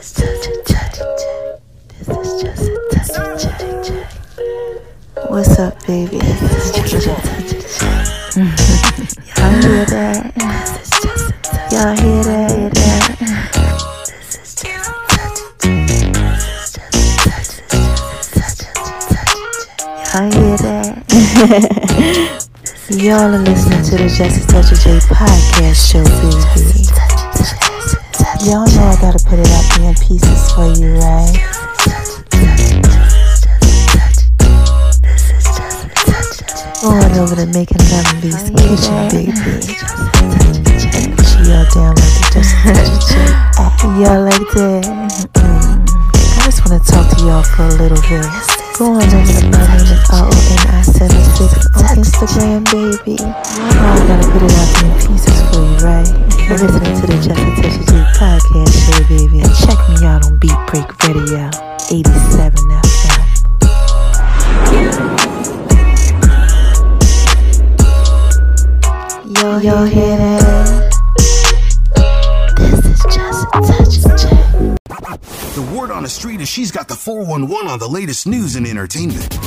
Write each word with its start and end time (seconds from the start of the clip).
is 0.00 0.12
just 0.14 0.46
a 0.46 0.62
touch 0.64 0.96
check. 0.96 1.60
This 1.98 2.08
is 2.08 2.42
just 2.42 2.64
a 2.64 2.72
touch 2.90 3.42
check. 3.86 4.08
What's 5.28 5.58
up, 5.58 5.74
baby? 5.86 6.18
This 6.18 6.42
is 6.42 6.72
just 6.72 6.94
a 6.94 7.14
touch 7.20 7.50
check. 7.50 8.06
Y'all 9.36 9.52
hear 9.60 9.84
that? 9.84 10.32
This 10.34 10.80
is 10.80 10.90
just 11.02 11.28
a 11.28 11.36
touch. 11.42 11.72
Y'all 11.72 11.94
hear 11.96 12.22
that? 12.24 12.50
Hear 12.50 12.70
that? 12.70 13.04
This 14.06 14.40
is 14.40 14.54
just 14.54 14.88
a 14.88 14.92
touch 15.10 15.38
check. 15.60 16.16
This 16.16 16.48
is 16.48 16.72
just 16.72 16.96
a 16.96 17.04
touch. 17.28 17.52
This 17.68 17.84
is 18.16 18.32
just 18.32 18.58
a 18.60 18.72
touch. 19.12 19.36
Y'all 20.14 20.30
hear 20.32 20.56
that? 20.56 20.86
Y'all 22.90 23.34
are 23.34 23.38
listening 23.38 23.82
to 23.84 23.94
the 23.98 24.08
Just 24.08 24.36
a 24.40 24.46
Touch 24.48 24.72
of 24.72 24.78
J 24.80 24.98
podcast 25.12 25.92
show, 25.92 26.02
baby. 26.02 26.99
Y'all 28.40 28.64
know 28.64 28.88
I 28.88 28.96
gotta 28.98 29.22
put 29.28 29.38
it 29.38 29.52
up 29.52 29.68
in 29.80 29.94
pieces 30.00 30.50
for 30.56 30.64
you, 30.64 30.96
right? 30.96 31.36
Going 36.80 37.18
over 37.20 37.36
to 37.36 37.44
making 37.52 37.84
Lemonbee's 37.92 38.48
kitchen, 38.56 38.96
baby. 39.12 39.36
She 41.20 41.52
all 41.52 41.68
down 41.68 41.92
like 41.92 42.16
the 42.16 42.24
Just 42.32 42.56
Touch 42.64 42.88
of 42.88 43.04
J. 43.12 44.00
Y'all 44.00 44.24
like 44.24 44.48
that? 44.56 44.88
Mm. 45.34 45.84
I 45.84 46.44
just 46.46 46.64
wanna 46.64 46.80
talk 46.80 47.12
to 47.12 47.20
y'all 47.22 47.42
for 47.42 47.64
a 47.64 47.76
little 47.76 48.00
bit. 48.08 48.24
Go 48.78 48.94
on 48.94 49.02
over 49.02 49.32
to 49.36 49.44
my 49.52 49.60
name 49.68 49.84
is 49.84 50.00
R-O-N-I-76 50.08 51.76
on 51.76 51.84
Instagram, 52.00 52.64
baby. 52.72 53.20
Y'all 53.20 53.28
know 53.28 53.92
I 53.92 54.08
gotta 54.08 54.26
put 54.32 54.42
it 54.42 54.52
out 54.56 54.82
in 54.82 54.88
pieces 54.96 55.38
for 55.50 55.60
you, 55.60 55.76
right? 55.84 56.39
You're 56.50 56.58
listening 56.58 57.00
to 57.00 57.06
the 57.06 57.14
Just 57.22 57.30
a 57.30 57.54
Touch 57.62 57.78
J 57.86 57.94
podcast 58.18 58.74
show, 58.84 58.98
baby. 59.06 59.38
And 59.38 59.54
check 59.54 59.78
me 59.88 59.94
out 60.04 60.26
on 60.26 60.36
Beat 60.38 60.58
Break 60.66 60.90
Radio, 61.06 61.46
87 61.92 62.58
FM. 62.74 63.20
Yo, 69.32 69.58
y'all 69.58 69.84
hear 69.86 70.16
that? 70.16 70.90
This 72.56 72.84
is 72.84 73.00
just 73.14 73.46
a 73.54 73.60
touch 73.60 73.94
of 74.04 74.18
J. 74.18 74.22
The 75.54 75.62
word 75.72 75.92
on 75.92 76.02
the 76.02 76.08
street 76.08 76.40
is 76.40 76.48
she's 76.48 76.72
got 76.72 76.88
the 76.88 76.96
411 76.96 77.68
on 77.68 77.78
the 77.78 77.86
latest 77.86 78.26
news 78.26 78.56
and 78.56 78.66
entertainment. 78.66 79.38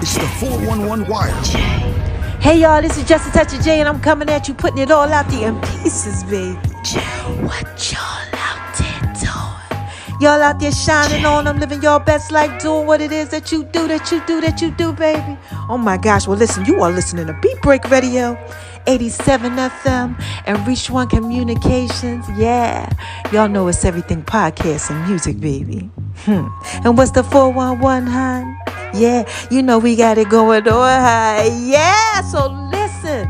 It's 0.00 0.14
the 0.14 0.28
411 0.38 1.08
Wire. 1.08 2.07
Hey 2.40 2.60
y'all, 2.60 2.80
this 2.80 2.96
is 2.96 3.04
Just 3.04 3.28
a 3.28 3.32
Touch 3.32 3.52
of 3.52 3.62
J, 3.62 3.80
and 3.80 3.88
I'm 3.88 4.00
coming 4.00 4.28
at 4.30 4.48
you, 4.48 4.54
putting 4.54 4.78
it 4.78 4.90
all 4.90 5.12
out 5.12 5.28
there 5.28 5.48
in 5.48 5.60
pieces, 5.60 6.22
baby. 6.24 6.56
J, 6.84 7.00
What 7.42 7.92
y'all 7.92 8.28
out 8.32 8.78
there 8.78 9.12
doing? 9.14 10.20
Y'all 10.20 10.40
out 10.40 10.58
there 10.60 10.72
shining 10.72 11.24
on 11.26 11.44
them, 11.44 11.58
living 11.58 11.82
your 11.82 11.98
best 12.00 12.30
life, 12.32 12.60
doing 12.62 12.86
what 12.86 13.00
it 13.00 13.12
is 13.12 13.28
that 13.30 13.50
you 13.52 13.64
do, 13.64 13.88
that 13.88 14.10
you 14.12 14.22
do, 14.26 14.40
that 14.40 14.62
you 14.62 14.70
do, 14.70 14.92
baby. 14.92 15.36
Oh 15.68 15.76
my 15.78 15.96
gosh, 15.96 16.26
well 16.26 16.38
listen, 16.38 16.64
you 16.64 16.80
are 16.82 16.90
listening 16.90 17.26
to 17.26 17.38
Beat 17.42 17.60
Break 17.60 17.90
Radio, 17.90 18.38
87 18.86 19.52
FM, 19.52 20.24
and 20.46 20.66
Reach 20.66 20.88
One 20.90 21.08
Communications. 21.08 22.24
Yeah, 22.36 22.88
y'all 23.32 23.48
know 23.48 23.66
it's 23.68 23.84
everything 23.84 24.22
podcast 24.22 24.90
and 24.90 25.06
music, 25.08 25.40
baby. 25.40 25.90
Hmm. 26.24 26.46
And 26.84 26.96
what's 26.96 27.10
the 27.10 27.22
411, 27.24 28.06
hon? 28.06 28.57
Yeah, 28.94 29.28
you 29.50 29.62
know 29.62 29.78
we 29.78 29.96
got 29.96 30.18
it 30.18 30.28
going 30.28 30.68
on. 30.68 31.68
Yeah, 31.68 32.20
so 32.22 32.48
listen. 32.70 33.28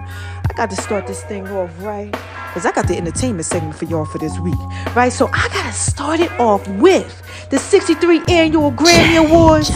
I 0.49 0.55
got 0.55 0.71
to 0.71 0.77
start 0.77 1.07
this 1.07 1.23
thing 1.25 1.47
off 1.49 1.71
right. 1.81 2.11
Because 2.49 2.65
I 2.65 2.73
got 2.73 2.89
the 2.89 2.97
entertainment 2.97 3.45
segment 3.45 3.77
for 3.77 3.85
y'all 3.85 4.07
for 4.07 4.19
this 4.19 4.39
week. 4.39 4.59
Right? 4.97 5.13
So 5.13 5.29
I 5.33 5.49
got 5.49 5.65
to 5.67 5.73
start 5.73 6.21
it 6.21 6.33
off 6.41 6.67
with 6.69 7.23
the 7.51 7.59
63 7.59 8.23
annual 8.29 8.73
Grammy 8.73 9.25
Awards. 9.25 9.71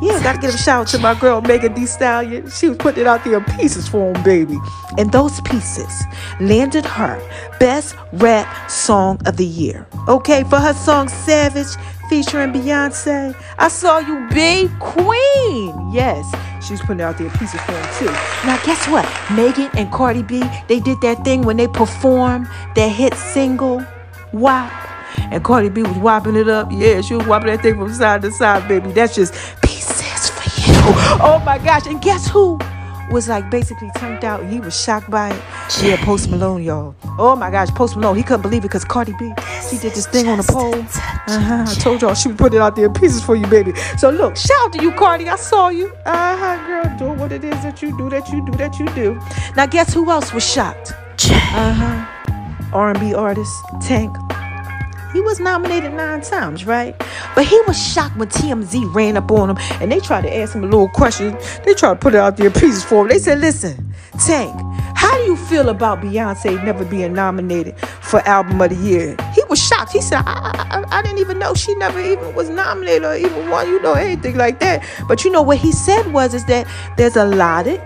Yeah, 0.00 0.22
got 0.22 0.34
to 0.34 0.38
give 0.40 0.54
a 0.54 0.58
shout 0.58 0.82
out 0.82 0.86
to 0.88 0.98
my 0.98 1.18
girl 1.18 1.40
Megan 1.40 1.74
Thee 1.74 1.86
Stallion. 1.86 2.48
She 2.50 2.68
was 2.68 2.76
putting 2.76 3.00
it 3.00 3.06
out 3.08 3.24
there 3.24 3.38
in 3.38 3.44
pieces 3.44 3.88
for 3.88 4.12
him, 4.12 4.22
baby. 4.22 4.56
And 4.96 5.10
those 5.10 5.40
pieces 5.40 6.04
landed 6.38 6.84
her 6.84 7.20
Best 7.58 7.96
Rap 8.12 8.70
Song 8.70 9.20
of 9.26 9.36
the 9.36 9.46
Year. 9.46 9.88
Okay, 10.06 10.44
for 10.44 10.60
her 10.60 10.74
song 10.74 11.08
Savage 11.08 11.76
featuring 12.08 12.52
Beyonce. 12.52 13.34
I 13.58 13.68
saw 13.68 13.98
you, 13.98 14.28
be 14.28 14.68
queen. 14.80 15.90
Yes, 15.92 16.30
she 16.64 16.72
was 16.72 16.80
putting 16.80 17.00
out 17.00 17.18
there 17.18 17.30
pieces 17.30 17.60
for 17.60 17.72
him 17.72 17.94
too. 17.98 18.12
Now, 18.46 18.60
guess 18.64 18.88
what? 18.88 19.06
Megan 19.34 19.70
and 19.76 19.90
Cardi 19.92 20.22
B, 20.22 20.42
they 20.66 20.80
did 20.80 21.00
that 21.02 21.24
thing 21.24 21.42
when 21.42 21.56
they 21.56 21.68
performed 21.68 22.48
their 22.74 22.90
hit 22.90 23.14
single, 23.14 23.84
WAP. 24.32 24.72
And 25.30 25.44
Cardi 25.44 25.68
B 25.68 25.82
was 25.82 25.96
whopping 25.96 26.36
it 26.36 26.48
up. 26.48 26.68
Yeah, 26.70 27.00
she 27.00 27.14
was 27.14 27.26
whopping 27.26 27.48
that 27.48 27.62
thing 27.62 27.74
from 27.74 27.92
side 27.92 28.22
to 28.22 28.30
side, 28.30 28.68
baby. 28.68 28.92
That's 28.92 29.14
just 29.14 29.34
pieces 29.62 30.30
for 30.30 30.42
you. 30.60 30.76
Oh 31.20 31.42
my 31.44 31.58
gosh. 31.58 31.86
And 31.86 32.00
guess 32.00 32.28
who? 32.28 32.58
Was 33.10 33.28
like 33.28 33.50
basically 33.50 33.90
turned 33.96 34.24
out. 34.24 34.44
He 34.46 34.60
was 34.60 34.78
shocked 34.78 35.10
by 35.10 35.30
it. 35.30 35.42
Yeah, 35.82 36.02
Post 36.04 36.30
Malone, 36.30 36.62
y'all. 36.62 36.94
Oh 37.18 37.36
my 37.36 37.50
gosh, 37.50 37.68
Post 37.70 37.96
Malone. 37.96 38.16
He 38.16 38.22
couldn't 38.22 38.42
believe 38.42 38.60
it 38.60 38.68
because 38.68 38.84
Cardi 38.84 39.12
B, 39.18 39.32
she 39.68 39.78
did 39.78 39.94
this 39.94 40.06
thing 40.06 40.28
on 40.28 40.38
the 40.38 40.44
pole. 40.44 40.74
Uh-huh. 40.74 41.64
I 41.66 41.74
told 41.74 42.02
y'all 42.02 42.14
she 42.14 42.28
would 42.28 42.38
put 42.38 42.54
it 42.54 42.60
out 42.60 42.76
there 42.76 42.86
in 42.86 42.92
pieces 42.92 43.22
for 43.22 43.36
you, 43.36 43.46
baby. 43.46 43.74
So 43.96 44.10
look, 44.10 44.36
shout 44.36 44.56
out 44.64 44.72
to 44.74 44.82
you, 44.82 44.92
Cardi. 44.92 45.28
I 45.28 45.36
saw 45.36 45.68
you. 45.68 45.92
Uh-huh, 46.04 46.66
girl, 46.66 46.98
doing 46.98 47.18
what 47.18 47.32
it 47.32 47.44
is 47.44 47.62
that 47.62 47.82
you 47.82 47.96
do, 47.96 48.08
that 48.10 48.28
you 48.30 48.44
do, 48.44 48.52
that 48.52 48.78
you 48.78 48.86
do. 48.94 49.20
Now 49.56 49.66
guess 49.66 49.92
who 49.92 50.10
else 50.10 50.32
was 50.32 50.44
shocked? 50.44 50.92
Uh-huh. 50.92 52.14
R&B 52.72 53.14
artist, 53.14 53.52
Tank. 53.80 54.14
He 55.12 55.20
was 55.20 55.40
nominated 55.40 55.94
nine 55.94 56.20
times, 56.20 56.66
right? 56.66 56.96
But 57.34 57.46
he 57.46 57.60
was 57.66 57.76
shocked 57.80 58.16
when 58.16 58.28
TMZ 58.28 58.94
ran 58.94 59.16
up 59.16 59.30
on 59.30 59.50
him 59.50 59.56
and 59.80 59.90
they 59.90 60.00
tried 60.00 60.22
to 60.22 60.36
ask 60.36 60.54
him 60.54 60.64
a 60.64 60.66
little 60.66 60.88
question. 60.88 61.36
They 61.64 61.74
tried 61.74 61.94
to 61.94 61.96
put 61.96 62.14
it 62.14 62.18
out 62.18 62.36
there 62.36 62.50
pieces 62.50 62.84
for 62.84 63.02
him. 63.02 63.08
They 63.08 63.18
said, 63.18 63.40
listen, 63.40 63.94
Tank, 64.26 64.54
how 64.96 65.16
do 65.16 65.22
you 65.22 65.36
feel 65.36 65.68
about 65.68 66.00
Beyonce 66.00 66.62
never 66.64 66.84
being 66.84 67.14
nominated 67.14 67.78
for 67.78 68.20
Album 68.28 68.60
of 68.60 68.70
the 68.70 68.76
Year? 68.76 69.16
He 69.34 69.42
was 69.48 69.64
shocked. 69.64 69.92
He 69.92 70.00
said, 70.00 70.22
I, 70.26 70.84
I, 70.90 70.98
I 70.98 71.02
didn't 71.02 71.18
even 71.18 71.38
know 71.38 71.54
she 71.54 71.74
never 71.76 72.00
even 72.00 72.34
was 72.34 72.48
nominated 72.50 73.04
or 73.04 73.14
even 73.14 73.48
won, 73.48 73.68
you 73.68 73.80
know, 73.80 73.94
anything 73.94 74.36
like 74.36 74.60
that. 74.60 74.84
But 75.06 75.24
you 75.24 75.30
know 75.30 75.42
what 75.42 75.58
he 75.58 75.72
said 75.72 76.12
was 76.12 76.34
is 76.34 76.44
that 76.46 76.66
there's 76.96 77.16
a 77.16 77.24
lot 77.24 77.66
of 77.66 77.80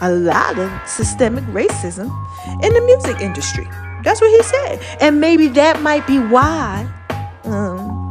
a 0.00 0.10
lot 0.10 0.58
of 0.58 0.70
systemic 0.88 1.44
racism 1.44 2.10
in 2.64 2.72
the 2.72 2.80
music 2.80 3.20
industry. 3.20 3.68
That's 4.02 4.20
what 4.20 4.30
he 4.30 4.42
said. 4.42 4.80
And 5.00 5.20
maybe 5.20 5.48
that 5.48 5.80
might 5.82 6.06
be 6.06 6.18
why 6.18 6.88
um, 7.44 8.08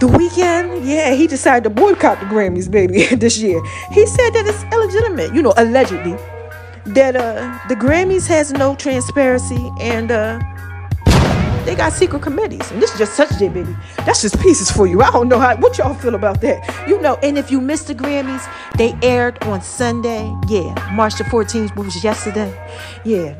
the 0.00 0.06
Weeknd, 0.06 0.86
yeah, 0.86 1.14
he 1.14 1.26
decided 1.26 1.64
to 1.64 1.70
boycott 1.70 2.20
the 2.20 2.26
Grammys, 2.26 2.70
baby, 2.70 3.06
this 3.16 3.38
year. 3.38 3.62
He 3.92 4.06
said 4.06 4.30
that 4.30 4.44
it's 4.46 4.62
illegitimate, 4.74 5.34
you 5.34 5.42
know, 5.42 5.54
allegedly, 5.56 6.12
that 6.92 7.16
uh, 7.16 7.58
the 7.68 7.74
Grammys 7.74 8.26
has 8.28 8.52
no 8.52 8.74
transparency 8.74 9.70
and 9.80 10.10
uh, 10.10 10.38
they 11.64 11.74
got 11.74 11.92
secret 11.92 12.20
committees. 12.22 12.70
And 12.70 12.82
this 12.82 12.92
is 12.92 12.98
just 12.98 13.14
such 13.14 13.38
J, 13.38 13.48
baby. 13.48 13.74
That's 14.04 14.20
just 14.20 14.38
pieces 14.40 14.70
for 14.70 14.86
you. 14.86 15.00
I 15.02 15.10
don't 15.10 15.28
know 15.28 15.38
how 15.38 15.56
what 15.56 15.78
y'all 15.78 15.94
feel 15.94 16.14
about 16.14 16.42
that. 16.42 16.86
You 16.86 17.00
know, 17.00 17.14
and 17.22 17.38
if 17.38 17.50
you 17.50 17.60
missed 17.60 17.86
the 17.86 17.94
Grammys, 17.94 18.46
they 18.76 18.94
aired 19.02 19.42
on 19.44 19.62
Sunday. 19.62 20.30
Yeah, 20.48 20.74
March 20.92 21.16
the 21.16 21.24
14th, 21.24 21.74
which 21.76 21.86
was 21.86 22.04
yesterday. 22.04 22.52
Yeah. 23.04 23.34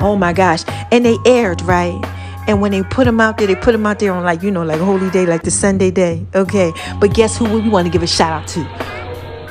Oh 0.00 0.16
my 0.16 0.32
gosh. 0.32 0.64
And 0.90 1.04
they 1.04 1.16
aired, 1.26 1.62
right? 1.62 2.00
And 2.46 2.60
when 2.60 2.72
they 2.72 2.82
put 2.82 3.04
them 3.04 3.20
out 3.20 3.38
there, 3.38 3.46
they 3.46 3.54
put 3.54 3.72
them 3.72 3.86
out 3.86 3.98
there 3.98 4.12
on 4.12 4.24
like, 4.24 4.42
you 4.42 4.50
know, 4.50 4.64
like 4.64 4.80
holy 4.80 5.10
day, 5.10 5.26
like 5.26 5.42
the 5.42 5.50
Sunday 5.50 5.90
day. 5.90 6.26
Okay. 6.34 6.72
But 6.98 7.14
guess 7.14 7.36
who 7.36 7.44
we 7.44 7.68
want 7.68 7.86
to 7.86 7.92
give 7.92 8.02
a 8.02 8.06
shout 8.06 8.32
out 8.32 8.48
to? 8.48 8.60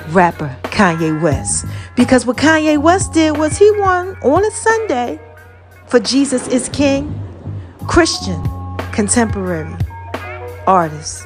Rapper 0.10 0.56
Kanye 0.64 1.22
West. 1.22 1.66
Because 1.96 2.26
what 2.26 2.38
Kanye 2.38 2.82
West 2.82 3.14
did 3.14 3.38
was 3.38 3.58
he 3.58 3.70
won 3.72 4.18
on 4.24 4.44
a 4.44 4.52
Sunday 4.52 5.20
for 5.86 6.00
Jesus 6.00 6.48
is 6.48 6.70
King, 6.70 7.14
Christian, 7.88 8.44
contemporary 8.92 9.76
artist 10.68 11.26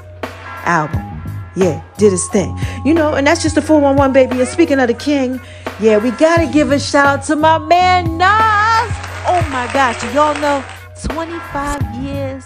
album. 0.65 1.01
Yeah, 1.55 1.83
did 1.97 2.11
his 2.11 2.27
thing. 2.29 2.57
You 2.83 2.93
know, 2.93 3.13
and 3.13 3.27
that's 3.27 3.43
just 3.43 3.55
the 3.55 3.61
411 3.61 4.13
baby. 4.13 4.39
And 4.39 4.47
speaking 4.47 4.79
of 4.79 4.87
the 4.87 4.93
king, 4.93 5.39
yeah, 5.79 5.97
we 5.97 6.11
gotta 6.11 6.47
give 6.47 6.71
a 6.71 6.79
shout 6.79 7.05
out 7.05 7.23
to 7.25 7.35
my 7.35 7.57
man 7.57 8.17
Nas. 8.17 9.02
Oh 9.35 9.41
my 9.49 9.67
gosh, 9.73 9.99
do 9.99 10.07
y'all 10.13 10.39
know 10.39 10.63
25 11.05 11.95
years 12.03 12.43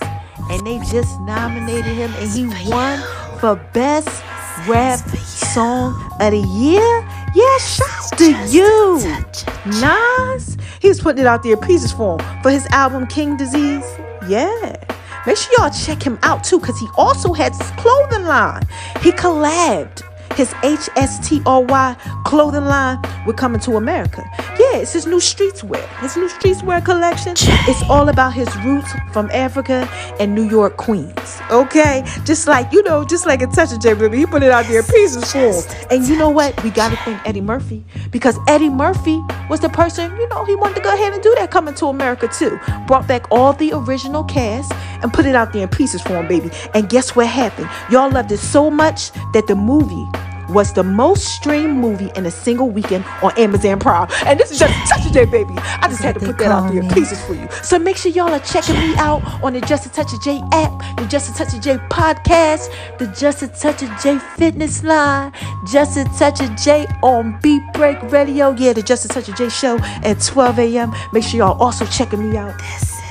and 0.49 0.65
they 0.65 0.79
just 0.89 1.19
nominated 1.19 1.83
him 1.83 2.13
and 2.15 2.31
he 2.31 2.45
won 2.71 3.03
for 3.41 3.57
best 3.73 4.23
rap 4.69 4.99
song 5.19 5.93
of 6.21 6.31
the 6.31 6.37
year? 6.37 7.05
Yeah, 7.35 7.57
shout 7.57 7.89
out 7.89 8.17
to 8.19 8.31
you. 8.47 9.81
Nas. 9.81 10.57
He 10.79 10.87
was 10.87 11.01
putting 11.01 11.19
it 11.19 11.27
out 11.27 11.43
there 11.43 11.55
in 11.55 11.59
pieces 11.59 11.91
for 11.91 12.21
him 12.21 12.41
for 12.41 12.51
his 12.51 12.65
album 12.67 13.05
King 13.07 13.35
Disease. 13.35 13.83
Yeah. 14.29 14.77
Make 15.25 15.35
sure 15.35 15.51
y'all 15.57 15.69
check 15.69 16.01
him 16.01 16.17
out 16.23 16.45
too, 16.45 16.57
because 16.57 16.79
he 16.79 16.87
also 16.95 17.33
had 17.33 17.53
his 17.53 17.69
clothing 17.71 18.23
line. 18.23 18.63
He 19.01 19.11
collabed. 19.11 20.06
His 20.37 20.49
HSTRY 20.61 22.23
clothing 22.23 22.65
line 22.65 23.01
we're 23.25 23.33
coming 23.33 23.59
to 23.61 23.75
America. 23.75 24.23
Yeah, 24.59 24.77
it's 24.77 24.93
his 24.93 25.07
new 25.07 25.17
streetswear. 25.17 25.85
His 25.99 26.15
new 26.15 26.29
streetswear 26.29 26.85
collection. 26.85 27.33
It's 27.67 27.83
all 27.89 28.07
about 28.09 28.33
his 28.33 28.47
roots 28.57 28.89
from 29.11 29.29
Africa 29.31 29.89
and 30.19 30.35
New 30.35 30.47
York, 30.47 30.77
Queens. 30.77 31.41
Okay? 31.49 32.03
Just 32.23 32.47
like, 32.47 32.71
you 32.71 32.83
know, 32.83 33.03
just 33.03 33.25
like 33.25 33.41
a 33.41 33.47
touch 33.47 33.73
of 33.73 33.81
J 33.81 33.93
Baby. 33.93 34.19
He 34.19 34.25
put 34.25 34.43
it 34.43 34.51
out 34.51 34.65
there 34.67 34.79
in 34.79 34.85
pieces 34.85 35.31
full. 35.31 35.63
And 35.89 36.07
you 36.07 36.17
know 36.17 36.29
what? 36.29 36.63
We 36.63 36.69
gotta 36.69 36.95
thank 36.97 37.27
Eddie 37.27 37.41
Murphy. 37.41 37.83
Because 38.11 38.37
Eddie 38.47 38.69
Murphy 38.69 39.19
was 39.49 39.59
the 39.59 39.69
person, 39.69 40.15
you 40.17 40.29
know, 40.29 40.45
he 40.45 40.55
wanted 40.55 40.75
to 40.75 40.81
go 40.81 40.93
ahead 40.93 41.13
and 41.13 41.21
do 41.23 41.33
that 41.35 41.49
coming 41.49 41.73
to 41.75 41.87
America 41.87 42.27
too. 42.27 42.59
Brought 42.85 43.07
back 43.07 43.25
all 43.31 43.53
the 43.53 43.73
original 43.73 44.23
cast 44.23 44.71
and 45.01 45.11
put 45.11 45.25
it 45.25 45.35
out 45.35 45.53
there 45.53 45.63
in 45.63 45.69
pieces 45.69 46.01
for 46.01 46.15
him, 46.17 46.27
baby. 46.27 46.51
And 46.73 46.87
guess 46.87 47.15
what 47.15 47.27
happened? 47.27 47.69
Y'all 47.91 48.11
loved 48.11 48.31
it 48.31 48.37
so 48.37 48.69
much 48.69 49.11
that 49.33 49.47
the 49.47 49.55
movie 49.55 50.07
was 50.49 50.73
the 50.73 50.83
most 50.83 51.25
streamed 51.25 51.77
movie 51.77 52.11
in 52.15 52.25
a 52.25 52.31
single 52.31 52.69
weekend 52.69 53.05
on 53.21 53.37
Amazon 53.37 53.79
Prime. 53.79 54.07
And 54.25 54.39
this 54.39 54.51
is 54.51 54.59
just 54.59 54.73
Touch 54.89 55.11
J, 55.11 55.25
baby. 55.25 55.53
I 55.57 55.87
just 55.89 56.01
had 56.01 56.15
to 56.15 56.21
put 56.21 56.37
that 56.39 56.51
out 56.51 56.71
there 56.71 56.83
pieces 56.89 57.21
for 57.25 57.33
you. 57.33 57.47
So 57.63 57.79
make 57.79 57.97
sure 57.97 58.11
y'all 58.11 58.33
are 58.33 58.39
checking 58.39 58.75
me 58.75 58.95
out 58.97 59.23
on 59.43 59.53
the 59.53 59.61
Just 59.61 59.85
a 59.85 59.91
Touch 59.91 60.13
of 60.13 60.21
J 60.21 60.41
app, 60.51 60.97
the 60.97 61.05
Just 61.05 61.29
a 61.29 61.33
Touch 61.33 61.53
of 61.53 61.61
J 61.61 61.77
podcast, 61.89 62.71
the 62.97 63.07
Just 63.07 63.41
a 63.43 63.47
Touch 63.47 63.81
of 63.83 63.89
J 64.01 64.19
fitness 64.37 64.83
line, 64.83 65.31
Just 65.71 65.97
a 65.97 66.05
Touch 66.17 66.41
of 66.41 66.55
J 66.55 66.85
on 67.03 67.39
Beat 67.41 67.61
Break 67.73 68.01
Radio. 68.03 68.51
Yeah, 68.51 68.73
the 68.73 68.81
Just 68.81 69.05
a 69.05 69.07
Touch 69.07 69.29
of 69.29 69.35
J 69.35 69.49
show 69.49 69.77
at 69.81 70.21
12 70.21 70.59
a.m. 70.59 70.93
Make 71.13 71.23
sure 71.23 71.39
y'all 71.39 71.61
also 71.61 71.85
checking 71.85 72.29
me 72.29 72.37
out. 72.37 72.55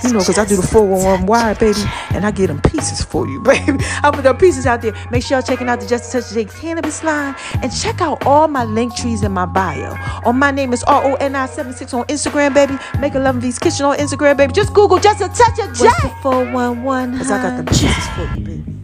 You 0.06 0.12
know, 0.14 0.18
because 0.20 0.38
I 0.38 0.44
do 0.44 0.56
the 0.56 0.66
411 0.66 1.26
wire, 1.26 1.54
baby, 1.54 1.78
and 2.10 2.24
I 2.24 2.30
get 2.30 2.48
them 2.48 2.60
pieces 2.62 3.02
for 3.02 3.26
you, 3.26 3.40
baby. 3.42 3.78
I 4.02 4.10
put 4.12 4.24
them 4.24 4.36
pieces 4.36 4.66
out 4.66 4.82
there. 4.82 4.94
Make 5.10 5.22
sure 5.24 5.36
y'all 5.36 5.46
checking 5.46 5.68
out 5.68 5.80
the 5.80 5.86
Just 5.86 6.14
a 6.14 6.20
Touch 6.20 6.30
of 6.30 6.34
J 6.34 6.44
cannabis 6.44 7.02
line 7.04 7.34
and 7.62 7.72
check 7.74 8.00
out 8.00 8.24
all 8.26 8.48
my 8.48 8.64
link 8.64 8.94
trees 8.96 9.22
in 9.22 9.32
my 9.32 9.46
bio. 9.46 9.94
On 10.24 10.38
my 10.38 10.50
name 10.50 10.72
is 10.72 10.82
R-O-N-I-76 10.84 11.94
on 11.94 12.04
Instagram, 12.06 12.54
baby. 12.54 12.78
Make 13.00 13.14
a 13.14 13.18
Love 13.18 13.36
V's 13.36 13.58
Kitchen 13.58 13.86
on 13.86 13.96
Instagram, 13.98 14.36
baby. 14.36 14.52
Just 14.52 14.72
Google 14.72 14.98
Just 14.98 15.20
a 15.20 15.28
Touch 15.28 15.58
of 15.58 15.74
J. 15.76 15.84
What's 15.84 16.02
the 16.02 16.08
411? 16.22 17.12
Because 17.12 17.30
I 17.30 17.42
got 17.42 17.56
them 17.56 17.66
pieces 17.66 18.06
for 18.08 18.38
you, 18.38 18.44
baby. 18.44 18.75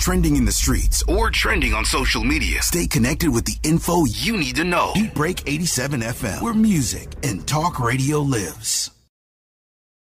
Trending 0.00 0.36
in 0.36 0.46
the 0.46 0.52
streets 0.52 1.04
or 1.06 1.30
trending 1.30 1.74
on 1.74 1.84
social 1.84 2.24
media, 2.24 2.62
stay 2.62 2.86
connected 2.86 3.28
with 3.28 3.44
the 3.44 3.56
info 3.62 4.06
you 4.06 4.36
need 4.36 4.56
to 4.56 4.64
know. 4.64 4.92
Beat 4.94 5.14
Break 5.14 5.42
87 5.46 6.00
FM, 6.00 6.42
where 6.42 6.54
music 6.54 7.08
and 7.22 7.46
talk 7.46 7.78
radio 7.78 8.20
lives. 8.20 8.90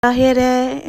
Y'all 0.05 0.13
hear 0.13 0.35
that? 0.35 0.85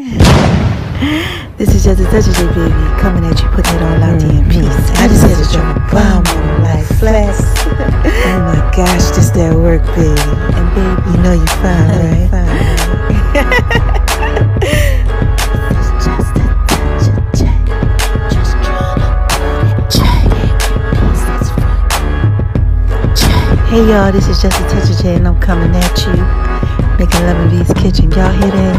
This 1.57 1.73
is 1.73 1.85
just 1.85 2.01
a 2.01 2.05
touch 2.05 2.27
of 2.27 2.35
J, 2.35 2.45
baby. 2.53 2.73
Coming 2.99 3.23
at 3.23 3.41
you, 3.41 3.47
putting 3.49 3.75
it 3.75 3.81
all 3.81 4.03
out 4.03 4.19
there 4.19 4.29
in 4.29 4.43
mm-hmm. 4.43 4.51
peace. 4.51 4.99
I 4.99 5.07
just 5.07 5.23
had 5.23 5.37
to 5.41 5.47
drop 5.53 5.77
a 5.77 5.79
bomb 5.89 6.27
on 6.27 6.47
them 6.47 6.63
like 6.63 6.85
flex. 6.99 7.39
oh 7.65 8.39
my 8.43 8.59
gosh, 8.75 9.15
this 9.15 9.29
that 9.31 9.55
work, 9.55 9.85
baby. 9.95 10.19
And 10.53 10.67
baby, 10.75 11.11
you 11.11 11.17
know 11.23 11.33
you 11.33 11.47
fine, 11.63 11.87
right? 12.03 12.67
Just 13.33 13.83
Hey 23.77 23.85
y'all, 23.89 24.11
this 24.11 24.27
is 24.27 24.41
just 24.41 24.59
a 24.59 24.63
touch 24.69 24.89
J, 25.03 25.17
and 25.17 25.27
I'm 25.27 25.39
coming 25.39 25.69
at 25.75 25.99
you, 26.01 26.13
making 26.97 27.21
love 27.27 27.37
in 27.41 27.49
V's 27.63 27.71
kitchen. 27.73 28.09
Y'all 28.09 28.31
hear 28.31 28.49
that? 28.49 28.75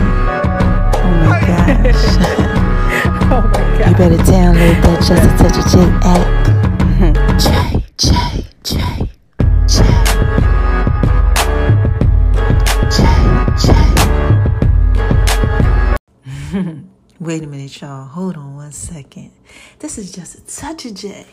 Oh 0.96 1.12
my 1.22 1.38
gosh. 1.38 1.94
Oh 3.30 3.42
my 3.42 3.62
gosh. 3.78 3.86
You 3.90 3.94
better 3.94 4.16
download 4.24 4.82
that 4.82 4.98
Just 5.06 5.22
a 5.22 5.30
Touch 5.38 5.56
of 5.56 5.66
J 5.70 5.78
app. 6.02 6.26
Hmm. 6.98 7.14
J, 7.38 7.46
J, 7.96 8.10
J, 8.64 8.74
J. 9.68 9.78
J, 12.90 12.98
J. 16.52 16.82
Wait 17.20 17.44
a 17.44 17.46
minute, 17.46 17.80
y'all. 17.80 18.06
Hold 18.06 18.36
on 18.36 18.56
one 18.56 18.72
second. 18.72 19.30
This 19.78 19.96
is 19.96 20.10
just 20.10 20.34
a 20.34 20.40
touch 20.44 20.86
of 20.86 20.94
J. 20.94 21.24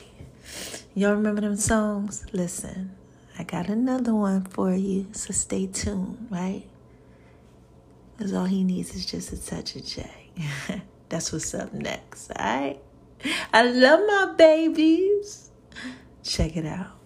Y'all 0.93 1.15
remember 1.15 1.41
them 1.41 1.55
songs? 1.55 2.27
Listen, 2.31 2.91
I 3.37 3.43
got 3.43 3.67
another 3.67 4.13
one 4.13 4.45
for 4.45 4.73
you, 4.73 5.07
so 5.11 5.33
stay 5.33 5.67
tuned, 5.67 6.27
right? 6.29 6.63
Because 8.15 8.33
all 8.33 8.45
he 8.45 8.63
needs 8.63 8.95
is 8.95 9.05
just 9.05 9.33
a 9.33 9.45
touch 9.45 9.75
of 9.75 9.85
J. 9.85 10.09
That's 11.09 11.31
what's 11.33 11.53
up 11.53 11.73
next, 11.73 12.31
all 12.31 12.45
right? 12.45 12.79
I 13.53 13.63
love 13.63 13.99
my 14.07 14.33
babies. 14.37 15.51
Check 16.23 16.55
it 16.55 16.65
out. 16.65 16.97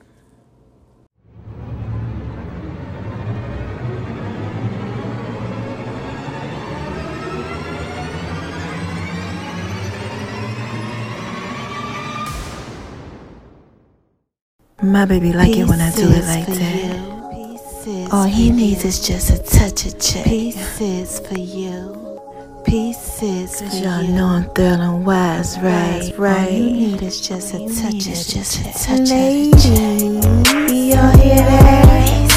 My 14.89 15.05
baby 15.05 15.31
like 15.33 15.55
it 15.55 15.65
when 15.67 15.79
I 15.81 15.91
do 15.91 16.09
it 16.09 16.25
like 16.25 16.47
that. 16.47 18.09
All 18.11 18.23
he 18.23 18.49
needs 18.51 18.83
is 18.85 18.99
just 19.05 19.29
a 19.29 19.37
touch 19.37 19.85
of 19.85 19.99
J. 19.99 20.23
Pieces 20.23 21.19
for 21.19 21.37
you. 21.37 22.19
Pieces 22.65 23.59
for 23.59 23.65
Cause 23.65 23.81
y'all 23.81 24.01
you. 24.01 24.13
know 24.13 24.25
I'm 24.25 24.49
thrilling 24.55 25.05
wise, 25.05 25.59
right? 25.59 26.11
All 26.13 26.23
Right. 26.23 26.51
you 26.51 26.69
need 26.71 27.01
is 27.03 27.21
just 27.21 27.53
a 27.53 27.59
touch 27.59 28.07
of 28.07 28.13
just 28.13 28.59
a 28.61 28.63
touch 28.73 29.09
Ladies, 29.09 29.65
y'all 30.95 31.17
hear 31.17 31.35
that? 31.45 32.29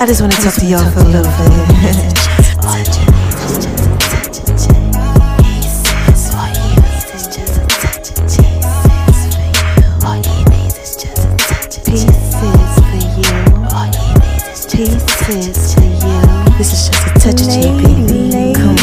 I 0.00 0.06
just 0.06 0.20
want 0.20 0.32
to 0.34 0.40
talk 0.42 0.54
to 0.54 0.66
y'all 0.66 0.90
for 0.90 1.00
a 1.00 1.04
little 1.04 1.32
bit. 3.06 3.12
for 15.26 15.32
you. 15.32 15.50
This 16.56 16.70
is 16.72 16.88
just 16.88 17.02
a 17.02 17.18
touch 17.18 17.42
of 17.42 17.48
J, 17.50 17.66
baby. 17.82 18.54
Come. 18.54 18.78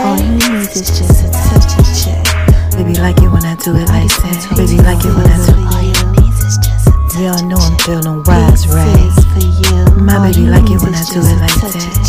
All 0.00 0.16
you 0.16 0.32
need 0.40 0.72
is 0.72 0.88
just 0.88 1.24
a 1.24 1.30
touch 1.30 1.76
of. 1.76 2.76
Baby 2.76 2.94
like 2.98 3.18
it 3.20 3.28
when 3.28 3.44
I 3.44 3.56
do 3.56 3.76
it 3.76 3.88
like 3.88 4.08
that. 4.08 4.48
Baby 4.56 4.80
like 4.80 5.04
it 5.04 5.12
when 5.12 5.28
I 5.28 5.36
do 5.44 5.52
All 5.68 5.82
you 5.84 5.92
need 6.16 6.32
is 6.32 6.56
just 6.64 6.88
a 6.88 6.92
touch 7.12 7.20
Y'all 7.20 7.44
know 7.46 7.58
I'm 7.60 7.76
feeling 7.84 8.22
wise, 8.24 8.66
right? 8.68 8.96
Pieces 8.96 9.24
for 9.28 9.44
you. 9.44 10.02
My 10.02 10.16
baby 10.26 10.46
like 10.46 10.70
it 10.70 10.80
when 10.80 10.94
I 10.94 11.04
do 11.12 11.20
it 11.20 11.40
like 11.40 11.60
that. 11.60 11.99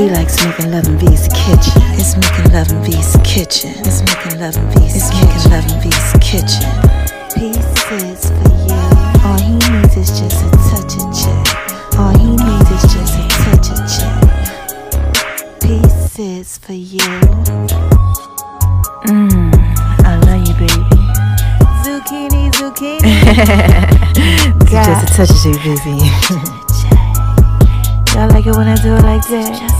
He 0.00 0.08
likes 0.08 0.42
making 0.42 0.70
love 0.72 0.88
in 0.88 0.96
V's 0.96 1.28
kitchen. 1.28 1.82
It's 2.00 2.16
making 2.16 2.52
love 2.54 2.70
in 2.72 2.82
V's 2.84 3.18
kitchen. 3.22 3.74
It's 3.84 4.00
making 4.00 4.40
love 4.40 4.56
in 4.56 4.66
V's 4.70 4.96
It's 4.96 5.12
making 5.12 5.44
love 5.52 5.68
in 5.68 5.76
V's 5.84 6.12
kitchen. 6.24 6.64
Pieces 7.36 8.32
for 8.32 8.48
you. 8.64 8.80
All 9.28 9.36
he 9.36 9.52
needs 9.68 9.96
is 9.98 10.08
just 10.18 10.40
a 10.40 10.48
touch 10.72 10.96
of 10.96 11.12
J. 11.12 11.28
All 11.98 12.16
he 12.16 12.32
needs 12.32 12.70
is 12.72 12.80
just 12.88 13.12
a 13.12 13.28
touch 13.44 13.68
of 13.76 13.84
J. 13.92 14.00
Pieces 15.60 16.56
for 16.56 16.72
you. 16.72 17.20
Mmm, 19.04 19.52
I 20.00 20.16
love 20.24 20.48
you, 20.48 20.54
baby. 20.54 20.96
Zucchini, 21.84 22.48
zucchini. 22.52 23.04
This 24.64 24.72
is 24.72 24.86
just 24.86 25.04
a 25.04 25.26
touch 25.26 25.28
of 25.28 25.44
you, 25.44 25.76
baby. 25.84 26.08
Y'all 28.14 28.28
like 28.30 28.46
it 28.46 28.56
when 28.56 28.66
I 28.66 28.76
do 28.82 28.96
it 28.96 29.02
like 29.02 29.26
that? 29.28 29.79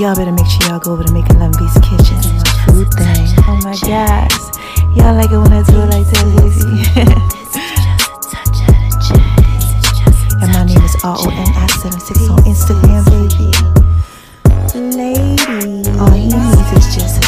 Y'all 0.00 0.16
better 0.16 0.32
make 0.32 0.46
sure 0.46 0.70
y'all 0.70 0.78
go 0.78 0.92
over 0.92 1.04
to 1.04 1.12
Making 1.12 1.40
Love 1.40 1.52
V's 1.58 1.74
kitchen. 1.84 2.16
Food 2.64 2.88
thing. 2.94 3.28
Oh 3.44 3.60
my 3.62 3.76
gosh. 3.84 4.32
Y'all 4.96 5.12
like 5.14 5.30
it 5.30 5.36
when 5.36 5.52
I 5.52 5.62
do 5.62 5.76
it 5.76 5.92
like 5.92 6.08
that, 6.08 6.24
baby. 6.40 6.80
and 10.40 10.52
my 10.54 10.64
name 10.64 10.82
is 10.82 10.96
R-O-N-I-76 11.04 12.30
on 12.32 12.40
Instagram, 12.48 13.04
baby. 13.12 13.52
Lady. 14.96 15.36
All 16.00 16.10
he 16.12 16.32
needs 16.32 16.72
is 16.72 16.94
just 16.96 17.19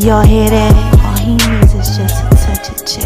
Y'all 0.00 0.24
hear 0.24 0.48
that? 0.48 0.72
All 1.04 1.18
he 1.20 1.36
needs 1.36 1.74
is 1.74 1.98
just 1.98 2.24
a 2.24 2.32
touch 2.40 2.72
of 2.72 2.80
J. 2.88 3.04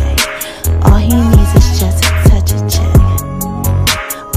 All 0.87 0.95
he 0.95 1.11
needs 1.11 1.51
is 1.59 1.81
just 1.81 2.05
a 2.07 2.15
touch 2.31 2.55
of 2.55 2.63
J. 2.71 2.79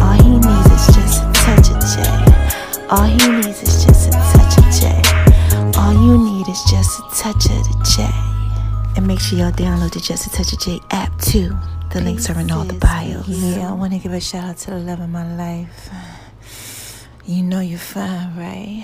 All 0.01 0.17
he 0.17 0.41
needs 0.41 0.65
is 0.73 0.89
just 0.89 1.21
a 1.21 1.29
touch 1.37 1.69
of 1.69 1.77
J. 1.85 2.01
All 2.89 3.05
he 3.05 3.29
needs 3.37 3.61
is 3.61 3.85
just 3.85 4.09
a 4.09 4.17
touch 4.33 4.57
of 4.57 4.65
J. 4.73 4.89
All 5.77 5.93
you 5.93 6.17
need 6.17 6.47
is 6.49 6.63
just 6.63 6.97
a 6.97 7.03
touch 7.13 7.45
of 7.45 7.61
the 7.61 7.77
J. 7.95 8.09
And 8.97 9.05
make 9.05 9.19
sure 9.19 9.37
y'all 9.37 9.51
download 9.51 9.93
the 9.93 9.99
Just 9.99 10.25
a 10.25 10.31
Touch 10.31 10.51
of 10.51 10.59
J 10.59 10.79
app 10.89 11.15
too. 11.21 11.55
The 11.93 12.01
links 12.01 12.27
are 12.27 12.39
in 12.39 12.49
all 12.49 12.63
the 12.63 12.73
bios. 12.73 13.27
Yeah, 13.29 13.69
I 13.69 13.73
want 13.73 13.93
to 13.93 13.99
give 13.99 14.13
a 14.13 14.19
shout 14.19 14.43
out 14.43 14.57
to 14.57 14.71
the 14.71 14.79
love 14.79 14.99
of 14.99 15.09
my 15.09 15.35
life. 15.37 15.91
You 17.23 17.43
know 17.43 17.59
you're 17.59 17.77
fine, 17.77 18.35
right? 18.35 18.83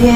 J. 0.00 0.06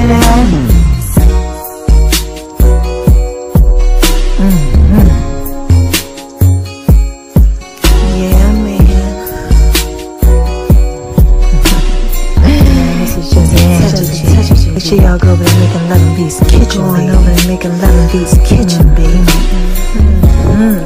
Make 14.72 14.82
sure 14.82 14.98
y'all 15.02 15.18
go 15.18 15.32
over 15.32 15.44
there 15.44 15.60
making 15.60 15.88
love 15.90 16.00
and 16.00 16.16
beats 16.16 16.40
kitchen. 16.40 16.80
Going 16.80 17.10
over 17.10 17.30
there 17.30 17.46
making 17.46 17.78
love 17.78 17.92
and 17.92 18.10
beats 18.10 18.38
kitchen, 18.48 18.88
baby. 18.94 19.20
Mm. 20.56 20.80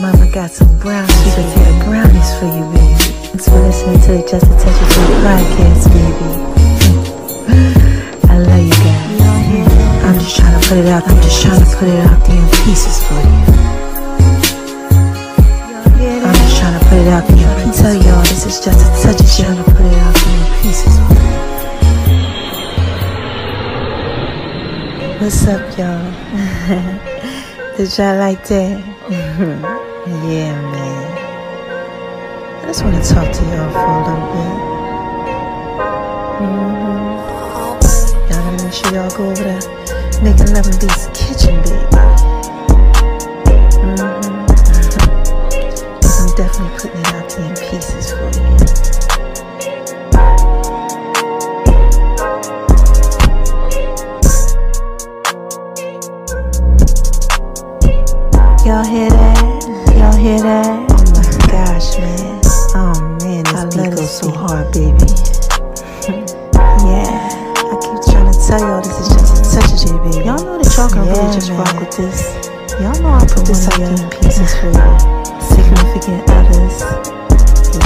Mama 0.00 0.26
got 0.32 0.50
some 0.50 0.78
brownies, 0.78 1.12
sweet 1.22 1.34
potato 1.34 1.84
brownies 1.84 2.30
for 2.38 2.46
you, 2.46 2.64
baby. 2.72 2.94
Thanks 3.28 3.48
for 3.48 3.60
listening 3.60 4.00
to 4.00 4.12
the 4.12 4.22
Just 4.30 4.46
a 4.46 4.54
Touch 4.56 4.80
of 4.80 4.88
J 4.88 4.96
podcast, 5.20 5.73
trying 11.44 11.60
to 11.60 11.68
put 11.76 11.88
it 11.88 12.00
out 12.08 12.20
there 12.24 12.40
in 12.40 12.48
pieces 12.64 13.04
for 13.04 13.14
you. 13.20 13.42
I'm 16.24 16.34
just 16.34 16.56
trying 16.58 16.78
to 16.80 16.84
put 16.88 16.98
it 16.98 17.08
out 17.08 17.26
there. 17.28 17.44
I 17.44 17.72
tell 17.72 17.94
y'all 17.94 18.22
this 18.22 18.46
is 18.46 18.60
just 18.64 18.80
a 18.80 18.88
touch 19.02 19.20
shit. 19.28 19.44
Trying 19.44 19.58
to 19.58 19.64
put 19.70 19.84
it 19.84 19.98
out 20.00 20.14
there 20.24 20.38
in 20.40 20.46
pieces 20.62 20.94
for 20.96 21.12
you. 21.12 21.32
What's 25.20 25.46
up, 25.46 25.60
y'all? 25.78 26.04
Did 27.76 27.90
y'all 27.98 28.16
like 28.18 28.42
that? 28.48 28.80
yeah, 29.10 30.54
man. 30.72 31.04
I 32.62 32.66
just 32.66 32.82
want 32.84 32.96
to 32.96 33.10
talk 33.14 33.28
to 33.32 33.42
y'all 33.52 33.70
for 33.70 33.84
a 33.84 34.02
little 34.06 34.28
bit. 34.32 34.56
Mhm. 36.40 37.14
Y'all 38.30 38.42
gotta 38.42 38.64
make 38.64 38.72
sure 38.72 38.92
y'all 38.94 39.10
go 39.16 39.22
over 39.30 39.44
there, 39.44 39.64
making 40.22 40.50
love 40.54 40.66
and 40.66 40.78
beats 40.80 41.04
kitchen. 41.36 41.60
Mhm. 43.82 44.46
Cause 46.02 46.20
I'm 46.20 46.34
definitely 46.36 46.78
putting 46.78 47.00
it 47.00 47.14
out 47.14 47.28
there 47.30 47.48
in 47.48 47.54
pieces 47.56 48.12
for 48.12 48.30
you. 48.40 48.63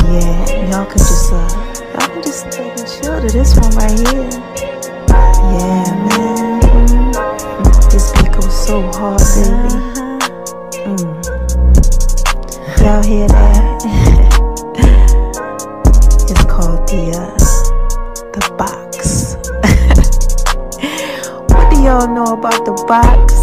Yeah, 0.09 0.71
y'all 0.71 0.87
can 0.87 0.97
just 0.97 1.31
uh, 1.31 1.37
y'all 1.93 2.09
can 2.09 2.23
just 2.23 2.51
take 2.51 2.73
and 2.79 2.89
chill 2.89 3.21
to 3.21 3.29
this 3.29 3.55
one 3.57 3.71
right 3.77 3.91
here. 3.91 4.31
Yeah, 5.53 5.85
man. 6.09 7.13
This 7.91 8.11
beat 8.13 8.33
goes 8.33 8.67
so 8.67 8.81
hard, 8.93 9.21
baby. 9.37 9.69
Mm. 10.89 11.13
Y'all 12.81 13.03
hear 13.05 13.29
that? 13.29 13.85
it's 16.31 16.45
called 16.47 16.89
the 16.89 17.13
uh, 17.13 17.37
the 18.33 18.41
box. 18.57 19.37
what 21.53 21.71
do 21.71 21.77
y'all 21.83 22.09
know 22.09 22.33
about 22.33 22.65
the 22.65 22.73
box? 22.89 23.38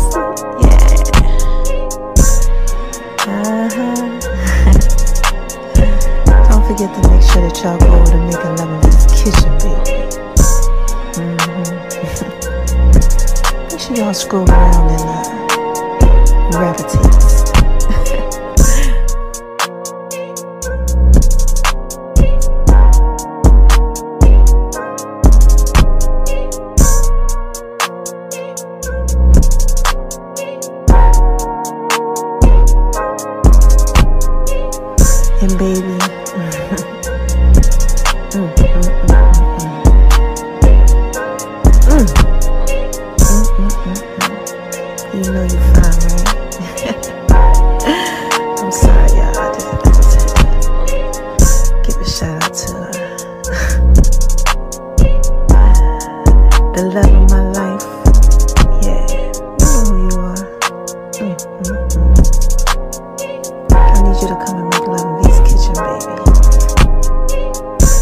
Don't 6.66 6.78
forget 6.80 6.96
to 6.96 7.02
make 7.12 7.22
sure 7.22 7.42
that 7.48 7.62
y'all 7.62 7.78
go 7.78 7.86
over 7.94 8.10
to 8.10 8.18
Making 8.26 8.56
Love 8.58 8.74
in 8.74 8.80
this 8.90 9.06
kitchen, 9.14 9.54
baby. 9.62 9.94
Mhm. 11.14 11.70
make 13.72 13.80
sure 13.80 13.96
y'all 13.96 14.16
scroll 14.16 14.50
around 14.50 14.90
and 14.90 15.06
uh, 15.06 15.22
grab 16.50 16.76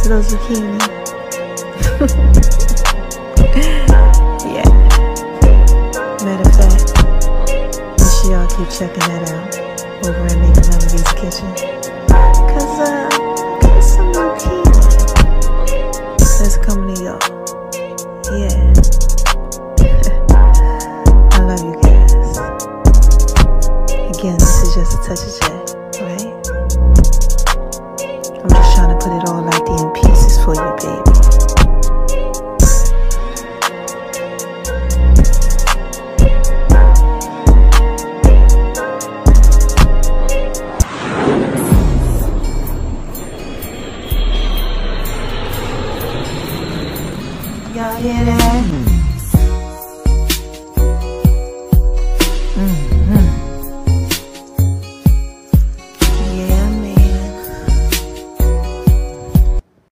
little 0.04 0.22
zucchini. 0.30 0.80
yeah. 4.54 4.70
Matter 6.24 6.44
of 6.44 6.56
fact, 6.56 6.84
make 8.00 8.12
sure 8.12 8.32
y'all 8.32 8.48
keep 8.48 8.70
checking 8.70 9.06
that 9.08 9.24
out 9.32 9.52
over 10.06 10.26
at 10.26 10.38
Make 10.40 10.56
Melody's 10.68 11.12
Kitchen. 11.14 11.52
Cause, 12.52 12.80
uh, 12.80 13.10
got 13.62 13.82
some 13.82 14.12
people 14.12 14.82
that's 16.38 16.58
coming 16.58 16.96
to 16.96 17.02
y'all. 17.04 17.24
Yeah. 18.38 18.74
I 21.32 21.40
love 21.46 21.64
you 21.64 21.76
guys. 21.82 22.38
Again, 24.18 24.38
this 24.38 24.56
is 24.64 24.70
just 24.76 24.92
a 24.94 25.02
touch 25.08 25.24
of 25.24 25.32
J, 25.40 25.44